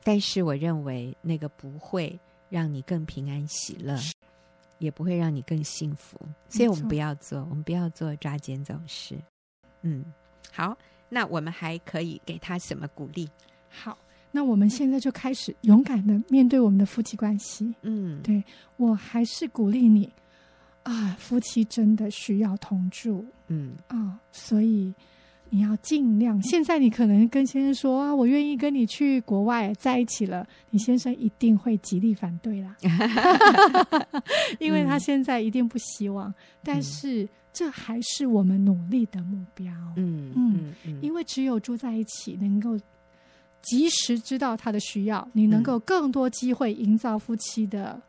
[0.03, 3.95] 但是我认为那个不会让你更平安喜乐，
[4.79, 6.19] 也不会让你更幸福。
[6.49, 9.15] 所以我们不要做，我们不要做抓奸这种事。
[9.81, 10.03] 嗯，
[10.51, 10.77] 好，
[11.07, 13.29] 那我们还可以给他什么鼓励？
[13.69, 13.97] 好，
[14.31, 17.73] 那我们现在就开始勇敢的面对我们的夫妻关系。
[17.81, 18.43] 嗯，对，
[18.77, 20.11] 我还是鼓励你。
[20.83, 24.93] 啊，夫妻真的需要同住，嗯啊，所以
[25.49, 26.41] 你要尽量。
[26.41, 32.75] 现在你可能跟先生说啊，我愿意跟你去国外在一起了，你先生一定会极力反对啦，
[34.59, 36.29] 因为他现在一定不希望。
[36.29, 42.75] 嗯、但是这还是我们努力的目标，嗯嗯，嗯嗯，因为只有住在一起，能够
[43.61, 48.01] 及时知道他的需要，你能够更多机会营造夫妻的。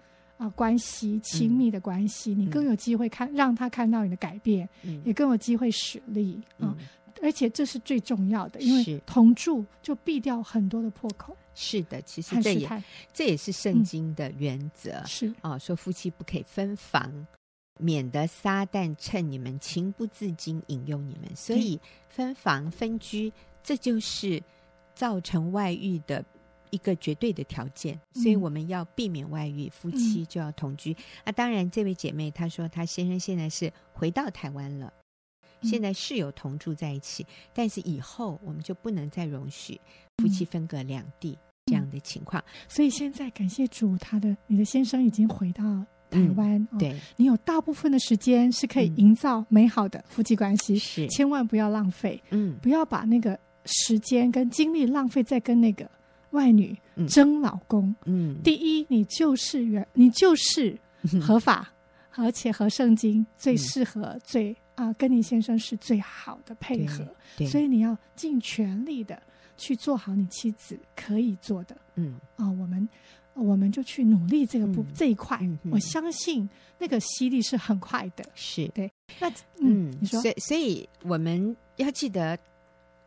[0.43, 6.75] 啊，关系亲密的关系，嗯、你更有机会看让他看到你的改变，嗯、也更有机会使力啊！
[6.77, 6.77] 嗯、
[7.23, 11.37] 而且这是最重要的，因为同住就避掉很多的破口。
[11.55, 12.69] 是的，其实这也
[13.13, 14.91] 这也是圣经的原则。
[14.91, 17.25] 嗯、是啊，说夫妻不可以分房，
[17.79, 21.31] 免得撒旦趁你们情不自禁引诱你们。
[21.37, 21.79] 所以
[22.09, 24.43] 分房分居，这就是
[24.93, 26.25] 造成外遇的。
[26.73, 30.91] 一个绝对的条件，所以我们要避免外遇，夫妻就要同居。
[30.93, 34.91] 嗯、啊，当然，这位姐妹她说，她先生现在是回到台湾了，
[35.61, 39.79] 嗯、现在是有同住在一起，但是以后我们就不能再容许
[40.17, 42.43] 夫妻分隔两地这样的情况。
[42.67, 45.63] 所以现在感谢主，他的你的先生已经回到
[46.09, 51.07] 台湾，嗯、对、哦、你有大部分的时间是可以营造美好的夫妻关系，是。
[51.09, 55.87] 千万不要浪费，嗯，不要把那个时间跟精力浪费在跟那个。
[56.33, 56.77] 外女
[57.09, 60.79] 争老公，嗯，第一，你就是原，你就是
[61.21, 61.73] 合法，
[62.17, 67.07] 嗯、而且和圣经最适合最啊、跟你先生是最好的配合，
[67.47, 69.23] 所以你要尽全力的
[69.57, 72.15] 去做好你妻子可以做的，嗯。
[72.37, 72.89] 啊、呃，我们
[73.35, 78.67] 我们就去努力这个部、嗯、这一块，嗯、我相信那个吸力是很快的，是。
[78.69, 78.91] 对，
[79.21, 79.29] 那
[79.61, 82.39] 嗯，嗯你说，所以所以我们要记得，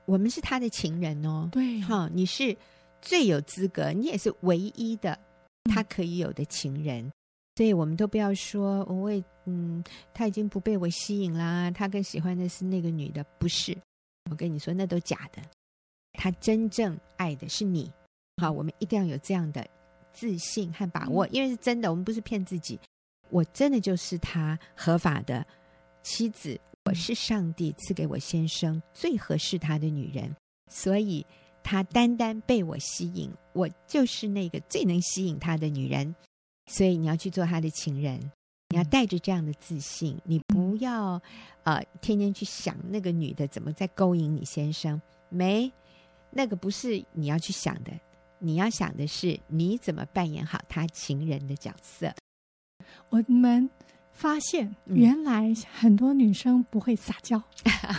[0.06, 2.56] 我们是他的情人哦，对，好，你是。
[3.06, 5.18] 最有资格，你也是唯一的，
[5.66, 7.10] 他可以有的情人。
[7.56, 13.78] 所以我们都不要说，我为嗯，他已经不被我吸引啦，他更喜欢的是那个女的，不是。
[14.30, 15.42] 我跟你说，那都假的。
[16.14, 17.90] 他真正爱的是你。
[18.42, 19.66] 好，我们一定要有这样的
[20.12, 22.80] 自信和把握，因为是真的，我们不是骗自己。
[23.30, 25.46] 我真的就是他合法的
[26.02, 30.36] 妻子，我是上帝赐给我先生最合适他的女人，
[30.70, 31.26] 所以
[31.66, 36.16] 他单单被我吸引，我就是那个最能吸引他的女人。
[36.68, 38.20] 所以你要去做他的情人，
[38.70, 41.20] 你要带着这样的自信，你不要
[41.64, 45.72] 呃天天去想那个女的怎么在勾引你先生，没，
[46.30, 47.92] 那个不是你要去想的。
[48.38, 52.14] 你要想的是，你怎么扮演好他情人的角色？
[53.10, 53.68] 我们
[54.16, 57.40] 发现，原来很多女生不会撒娇。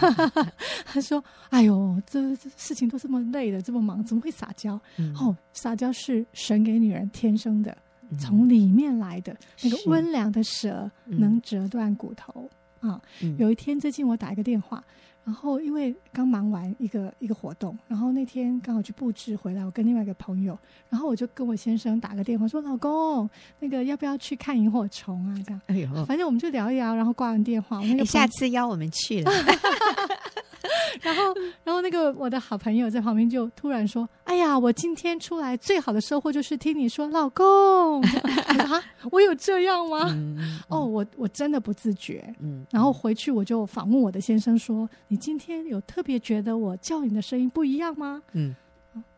[0.86, 7.76] 她说：“哎呦，这这事情都这么累了，这么忙，怎么会撒娇？”嗯、哦，撒娇是神给女人天生的，
[8.18, 9.36] 从里面来的。
[9.62, 12.50] 那个温良的蛇能折断骨头
[12.80, 12.98] 啊！
[13.38, 14.82] 有一天，最近我打一个电话。
[15.26, 20.56] 然后，因为刚忙完一个一个活动，然后那天刚好去布置回来，我跟另外一个朋友，
[20.88, 29.30] 然后我就跟我先生打个电话说：“老公，那个要不要去看萤火虫啊？”这样，哎呦，反正我们就聊一聊，然后挂完电话，我那个下次邀我们去了。
[31.02, 31.22] 然后，
[31.64, 38.00] 然后那个我的好朋友在旁边就突然说：“哎呀，我今天出来最好的收获就是听你说老公
[38.58, 40.08] 啊，我有这样吗？
[40.12, 42.34] 嗯嗯、哦，我我真的不自觉。
[42.40, 48.22] 嗯，然后回去我就访问我的先生说：你今天有特别觉得我叫你的声音不一样吗？
[48.32, 48.54] 嗯，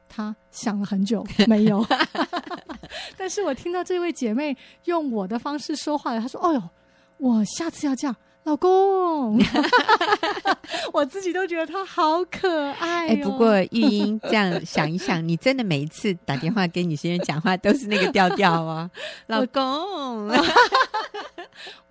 [0.08, 1.84] 他想了很久，没有。
[3.16, 6.62] 但是我听到这位姐妹用我的方式说话了，她说：哦呦，
[7.18, 8.14] 我下次要这样。”
[8.48, 9.38] 老公，
[10.94, 13.10] 我自己都觉得他好可爱，哦。
[13.10, 18.90] 哎，不过玉英这样想一想，你真的每一次打电话跟你先生讲话都是那个调调啊，
[19.28, 20.30] 老公。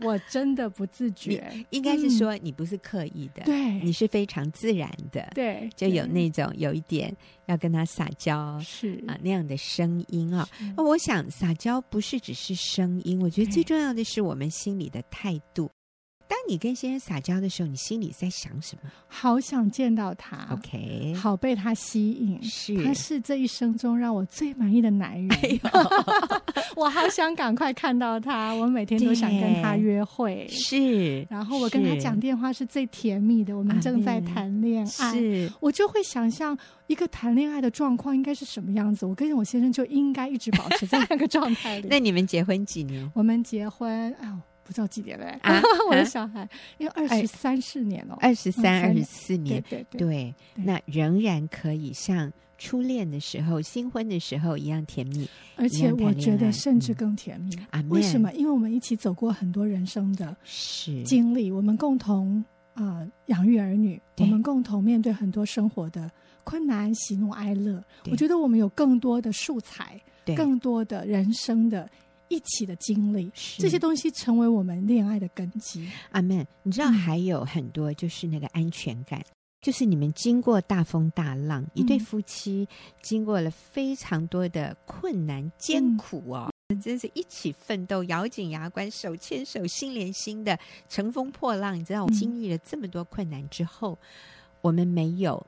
[0.01, 7.15] 我真的不自觉，应该是说你不是刻意的，嗯、对，你是非常自然的，对，就有那种有一点
[7.47, 9.03] 要跟他撒娇是。
[9.07, 10.47] 啊那样的声音啊。
[10.77, 15.69] 我想撒娇不是只是声音，我觉得最重要的是我们心里的态度。
[16.27, 18.91] 当你跟先生撒娇的时候，你心里在想什么？
[19.07, 25.29] 好想见到他，OK，好被他吸引，是，他是这一生中让我最满意的男人。
[25.31, 25.59] 哎、
[26.75, 30.45] 我好想赶快看到他，我每天都想跟他约会。
[30.49, 35.13] 是，然后我跟他讲电话是最甜蜜的，我们正在谈恋爱。
[35.13, 39.05] 是，我就会想象一个谈恋爱的状况应该是什么样子。
[39.05, 41.87] 我跟我先生就应该一直保持在那个状态里。
[41.89, 43.09] 那你们结婚几年？
[43.15, 44.33] 我们结婚，哎呦。
[44.67, 45.27] 不知道几年嘞？
[45.43, 55.25] 啊， 我的小孩，因为二十三四年哦，二十三、二十四年，对对对，那仍然可以像初恋的时候、新婚的时候一样甜蜜，
[55.55, 57.57] 而且我觉得甚至更甜蜜。
[57.87, 58.29] 为什么？
[58.33, 60.35] 因为我们一起走过很多人生的
[61.05, 66.11] 经历，我们共同啊养育儿女，我们共同面对很多生活的
[66.43, 67.81] 困难、喜怒哀乐。
[68.11, 69.97] 我觉得我们有更多的素材，
[70.35, 71.89] 更多的人生的。
[72.29, 75.89] 一起的经历，这些东西成为我们恋爱的根基。
[76.11, 76.45] 阿门。
[76.63, 79.25] 你知道还有很多，就是那个安全感，嗯、
[79.61, 82.67] 就是你们经过大风大浪，嗯、一对夫妻
[83.01, 90.59] 经过了非常多的困难艰苦哦，嗯、真是一起奋斗，咬紧牙关，手牵手，心连心的
[90.89, 91.79] 乘风破浪。
[91.79, 94.07] 你知道，我经历了这么多困难之后，嗯、
[94.61, 95.45] 我们没有。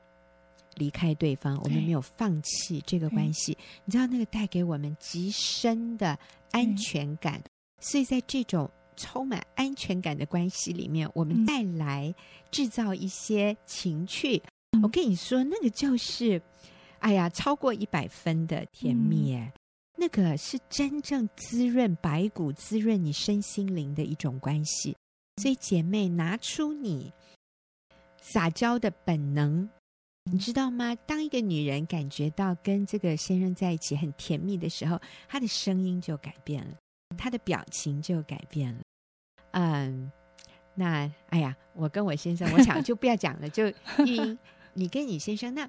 [0.76, 3.58] 离开对方，我们没有放弃这个关系。
[3.84, 6.16] 你知道那个带给我们极深的
[6.52, 7.42] 安全感，
[7.80, 12.14] 所以在这种充满安全感的关系里面，我们带来
[12.50, 14.42] 制造一些情趣。
[14.82, 16.40] 我跟你说，那个就是，
[17.00, 19.36] 哎呀，超过一百分的甜蜜，
[19.96, 24.96] 那个是真正滋润白骨、滋润你身心灵的一种关系。
[25.36, 27.12] 所以，姐妹，拿出你
[28.20, 29.68] 撒娇的本能。
[30.32, 30.94] 你知道吗？
[31.06, 36.76] 当一个女人感觉到跟这个先生在一起很甜蜜的时候，她的声音就改变了，
[37.18, 38.80] 她的表情就改变了。
[39.52, 40.10] 嗯，
[40.74, 43.64] 那哎呀，我跟我先生，我想就不要讲了，就
[44.04, 44.38] 你
[44.72, 45.68] 你跟你先生，那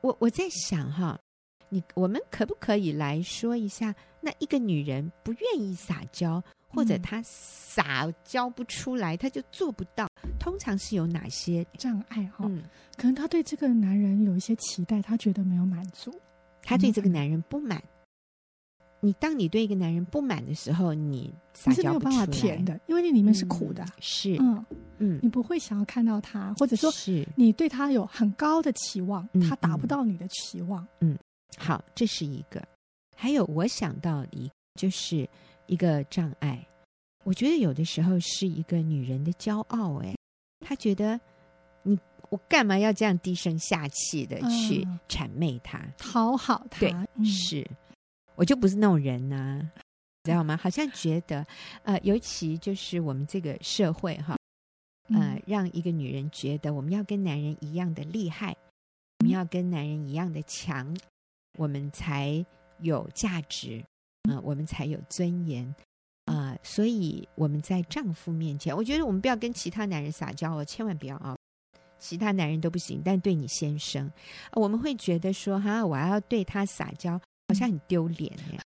[0.00, 1.20] 我我在想哈，
[1.68, 6.42] 你我们可不可以来说一下，那一个女人不愿意撒娇？
[6.68, 10.08] 或者她撒娇不出来，她就做不到。
[10.42, 12.24] 通常是有哪些障碍？
[12.36, 12.64] 哈，嗯，
[12.96, 16.12] 可能他对这个男人有一些期待，他觉得没有满足，
[16.62, 17.80] 他对这个男人不满。
[19.00, 21.32] 你当你对一个男人不满的时候，你
[21.64, 23.86] 你是没有办法甜的，因为你里面是苦的。
[24.00, 24.64] 是，嗯
[24.98, 30.84] 嗯，你不会想要看到他，或者说是你对他有很高的期望，他达不到你的期望。
[31.00, 31.16] 嗯，
[31.56, 32.60] 好，这是一个。
[33.16, 35.28] 还有我想到一，就是。
[35.66, 36.66] 一个障碍。
[37.24, 40.14] 我觉得有的时候是一个女人的骄傲，哎，
[40.72, 41.20] 她觉得
[41.82, 41.98] 你
[42.30, 46.80] 我干嘛要这样低声下气的去谄媚他、讨好他？
[46.80, 46.90] 对，
[47.22, 47.70] 是，
[48.36, 49.70] 我就不是那种人呐、啊，
[50.22, 50.56] 知道吗？
[50.56, 51.46] 好像觉得，
[51.82, 54.34] 呃，尤其就是我们这个社会哈，
[55.14, 58.56] 呃，让一个女人觉得我们要跟男人一样的厉害，
[59.18, 60.96] 我们要跟男人一样的强，
[61.58, 62.42] 我们才
[62.78, 63.84] 有价值，
[64.22, 65.74] 嗯、呃，我们才有尊严。
[66.62, 71.36] 所以我们在丈夫面前，我觉得我们不要跟其他男人撒娇哦，千万不要啊！
[71.98, 74.10] 其他男人都不行，但对你先生，
[74.52, 77.12] 呃、我们会觉得说哈，我要对他撒娇，
[77.48, 78.62] 好像很丢脸呀。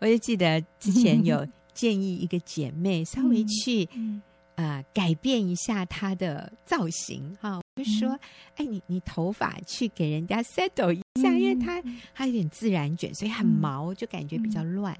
[0.00, 4.22] 我就记得之前有 建议一个姐妹稍微去啊、嗯
[4.56, 8.18] 呃、改变一下她的造型哈，我就说
[8.56, 11.82] 哎，你你头发去给人家 settle 一下，因为她
[12.14, 14.96] 她有点自然卷，所以很毛，就感觉比较乱。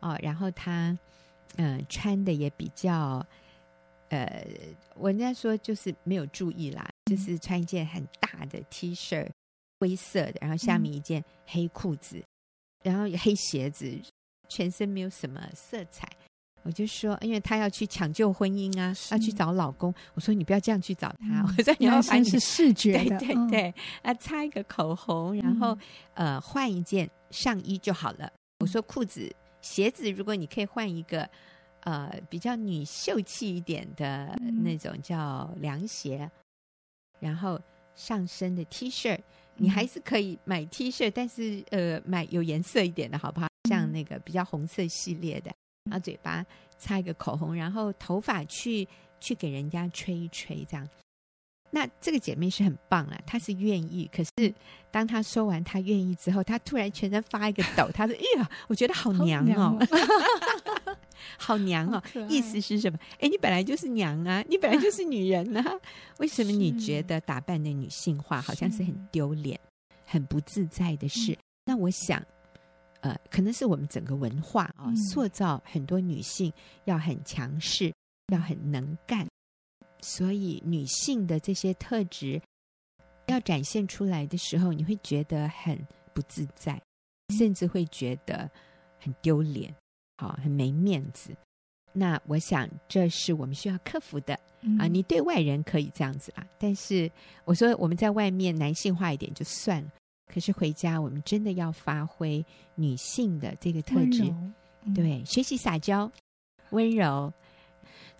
[0.00, 0.96] 哦，然后他，
[1.56, 3.24] 嗯、呃，穿的也比较，
[4.10, 4.46] 呃，
[4.94, 9.28] 我人家说就是没有注意啦，就是穿一件很大的 T 恤，
[9.80, 13.92] 灰色的，然后下面一件黑裤子，嗯、然后黑鞋子，
[14.48, 16.08] 全身没有什么色彩。
[16.64, 19.94] 我就说，因为他要去抢救婚姻啊，要去找老公。
[20.14, 25.74] 我说你不要这样去找他， 嗯、我说你要反正是视觉的，对对对，啊，擦一个口红，然后、
[26.14, 28.30] 嗯、呃换一件上衣就好了。
[28.60, 29.34] 我说裤子。
[29.60, 31.28] 鞋子，如果你可以换一个，
[31.80, 36.30] 呃，比较女秀气一点的那种叫凉鞋，嗯、
[37.20, 37.60] 然后
[37.94, 39.18] 上身的 T 恤，
[39.56, 43.48] 你还是可以买 T 恤，但是呃，买有颜色一点的好不好？
[43.68, 45.52] 像那个比较红色系列的，
[45.84, 46.44] 然后嘴巴
[46.78, 48.88] 擦一个口红，然后头发去
[49.20, 50.88] 去给人家吹一吹，这样。
[51.70, 54.08] 那这个姐妹是很棒啊，她是愿意。
[54.12, 54.54] 可是
[54.90, 57.88] 当她说完她愿意之后，她突然全身发一个抖。
[57.92, 59.78] 她说：“哎呀，我觉得好娘哦，
[61.38, 61.90] 好娘哦。
[62.14, 62.98] 娘哦”意思是什么？
[63.20, 65.74] 哎，你本来就是娘啊，你本来就是女人啊，
[66.18, 69.58] 为什么你觉得打扮的女性化好像是很丢脸、
[70.06, 71.36] 很不自在的事？
[71.66, 72.22] 那我想，
[73.00, 76.50] 呃，可能是我们整个文化啊、哦，塑造很多女性
[76.86, 77.92] 要很强势，
[78.32, 79.26] 要很能干。
[80.00, 82.40] 所以，女性的这些特质
[83.26, 85.78] 要展现出来的时候，你会觉得很
[86.14, 86.80] 不自在，
[87.36, 88.50] 甚至会觉得
[89.00, 89.74] 很丢脸，
[90.16, 91.30] 好，很没面子。
[91.92, 94.34] 那我想，这是我们需要克服的
[94.78, 94.86] 啊！
[94.86, 97.10] 你对外人可以这样子啊，但是
[97.44, 99.90] 我说我们在外面男性化一点就算了，
[100.32, 102.44] 可是回家我们真的要发挥
[102.76, 104.32] 女性的这个特质，
[104.94, 106.10] 对，学习撒娇、
[106.70, 107.32] 温柔。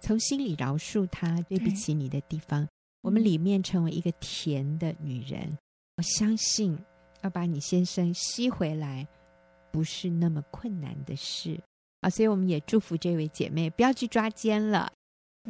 [0.01, 2.67] 从心里饶恕他对不起你的地方，
[3.03, 5.57] 我们里面成为一个甜的女人。
[5.97, 6.79] 我相信
[7.23, 9.07] 要把你先生吸回来，
[9.73, 11.61] 不是那么困难的事
[12.01, 12.09] 啊！
[12.09, 14.93] 所以我们也祝福这位姐妹，不要去抓奸了，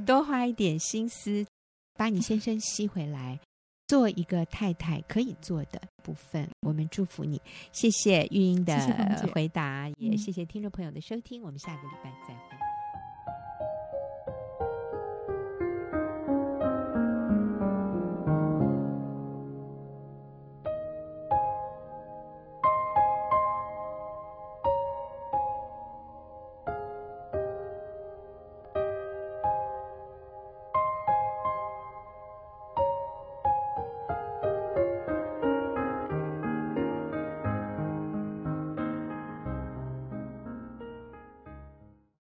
[0.07, 1.47] 多花一点心思
[1.95, 3.39] 把你先生吸回来，
[3.87, 6.49] 做一个太太可以做的部分。
[6.61, 7.39] 我们祝福你，
[7.71, 8.75] 谢谢玉英的
[9.35, 12.48] 回答，谢谢也谢谢听众朋友的收听，我们下个礼拜再会。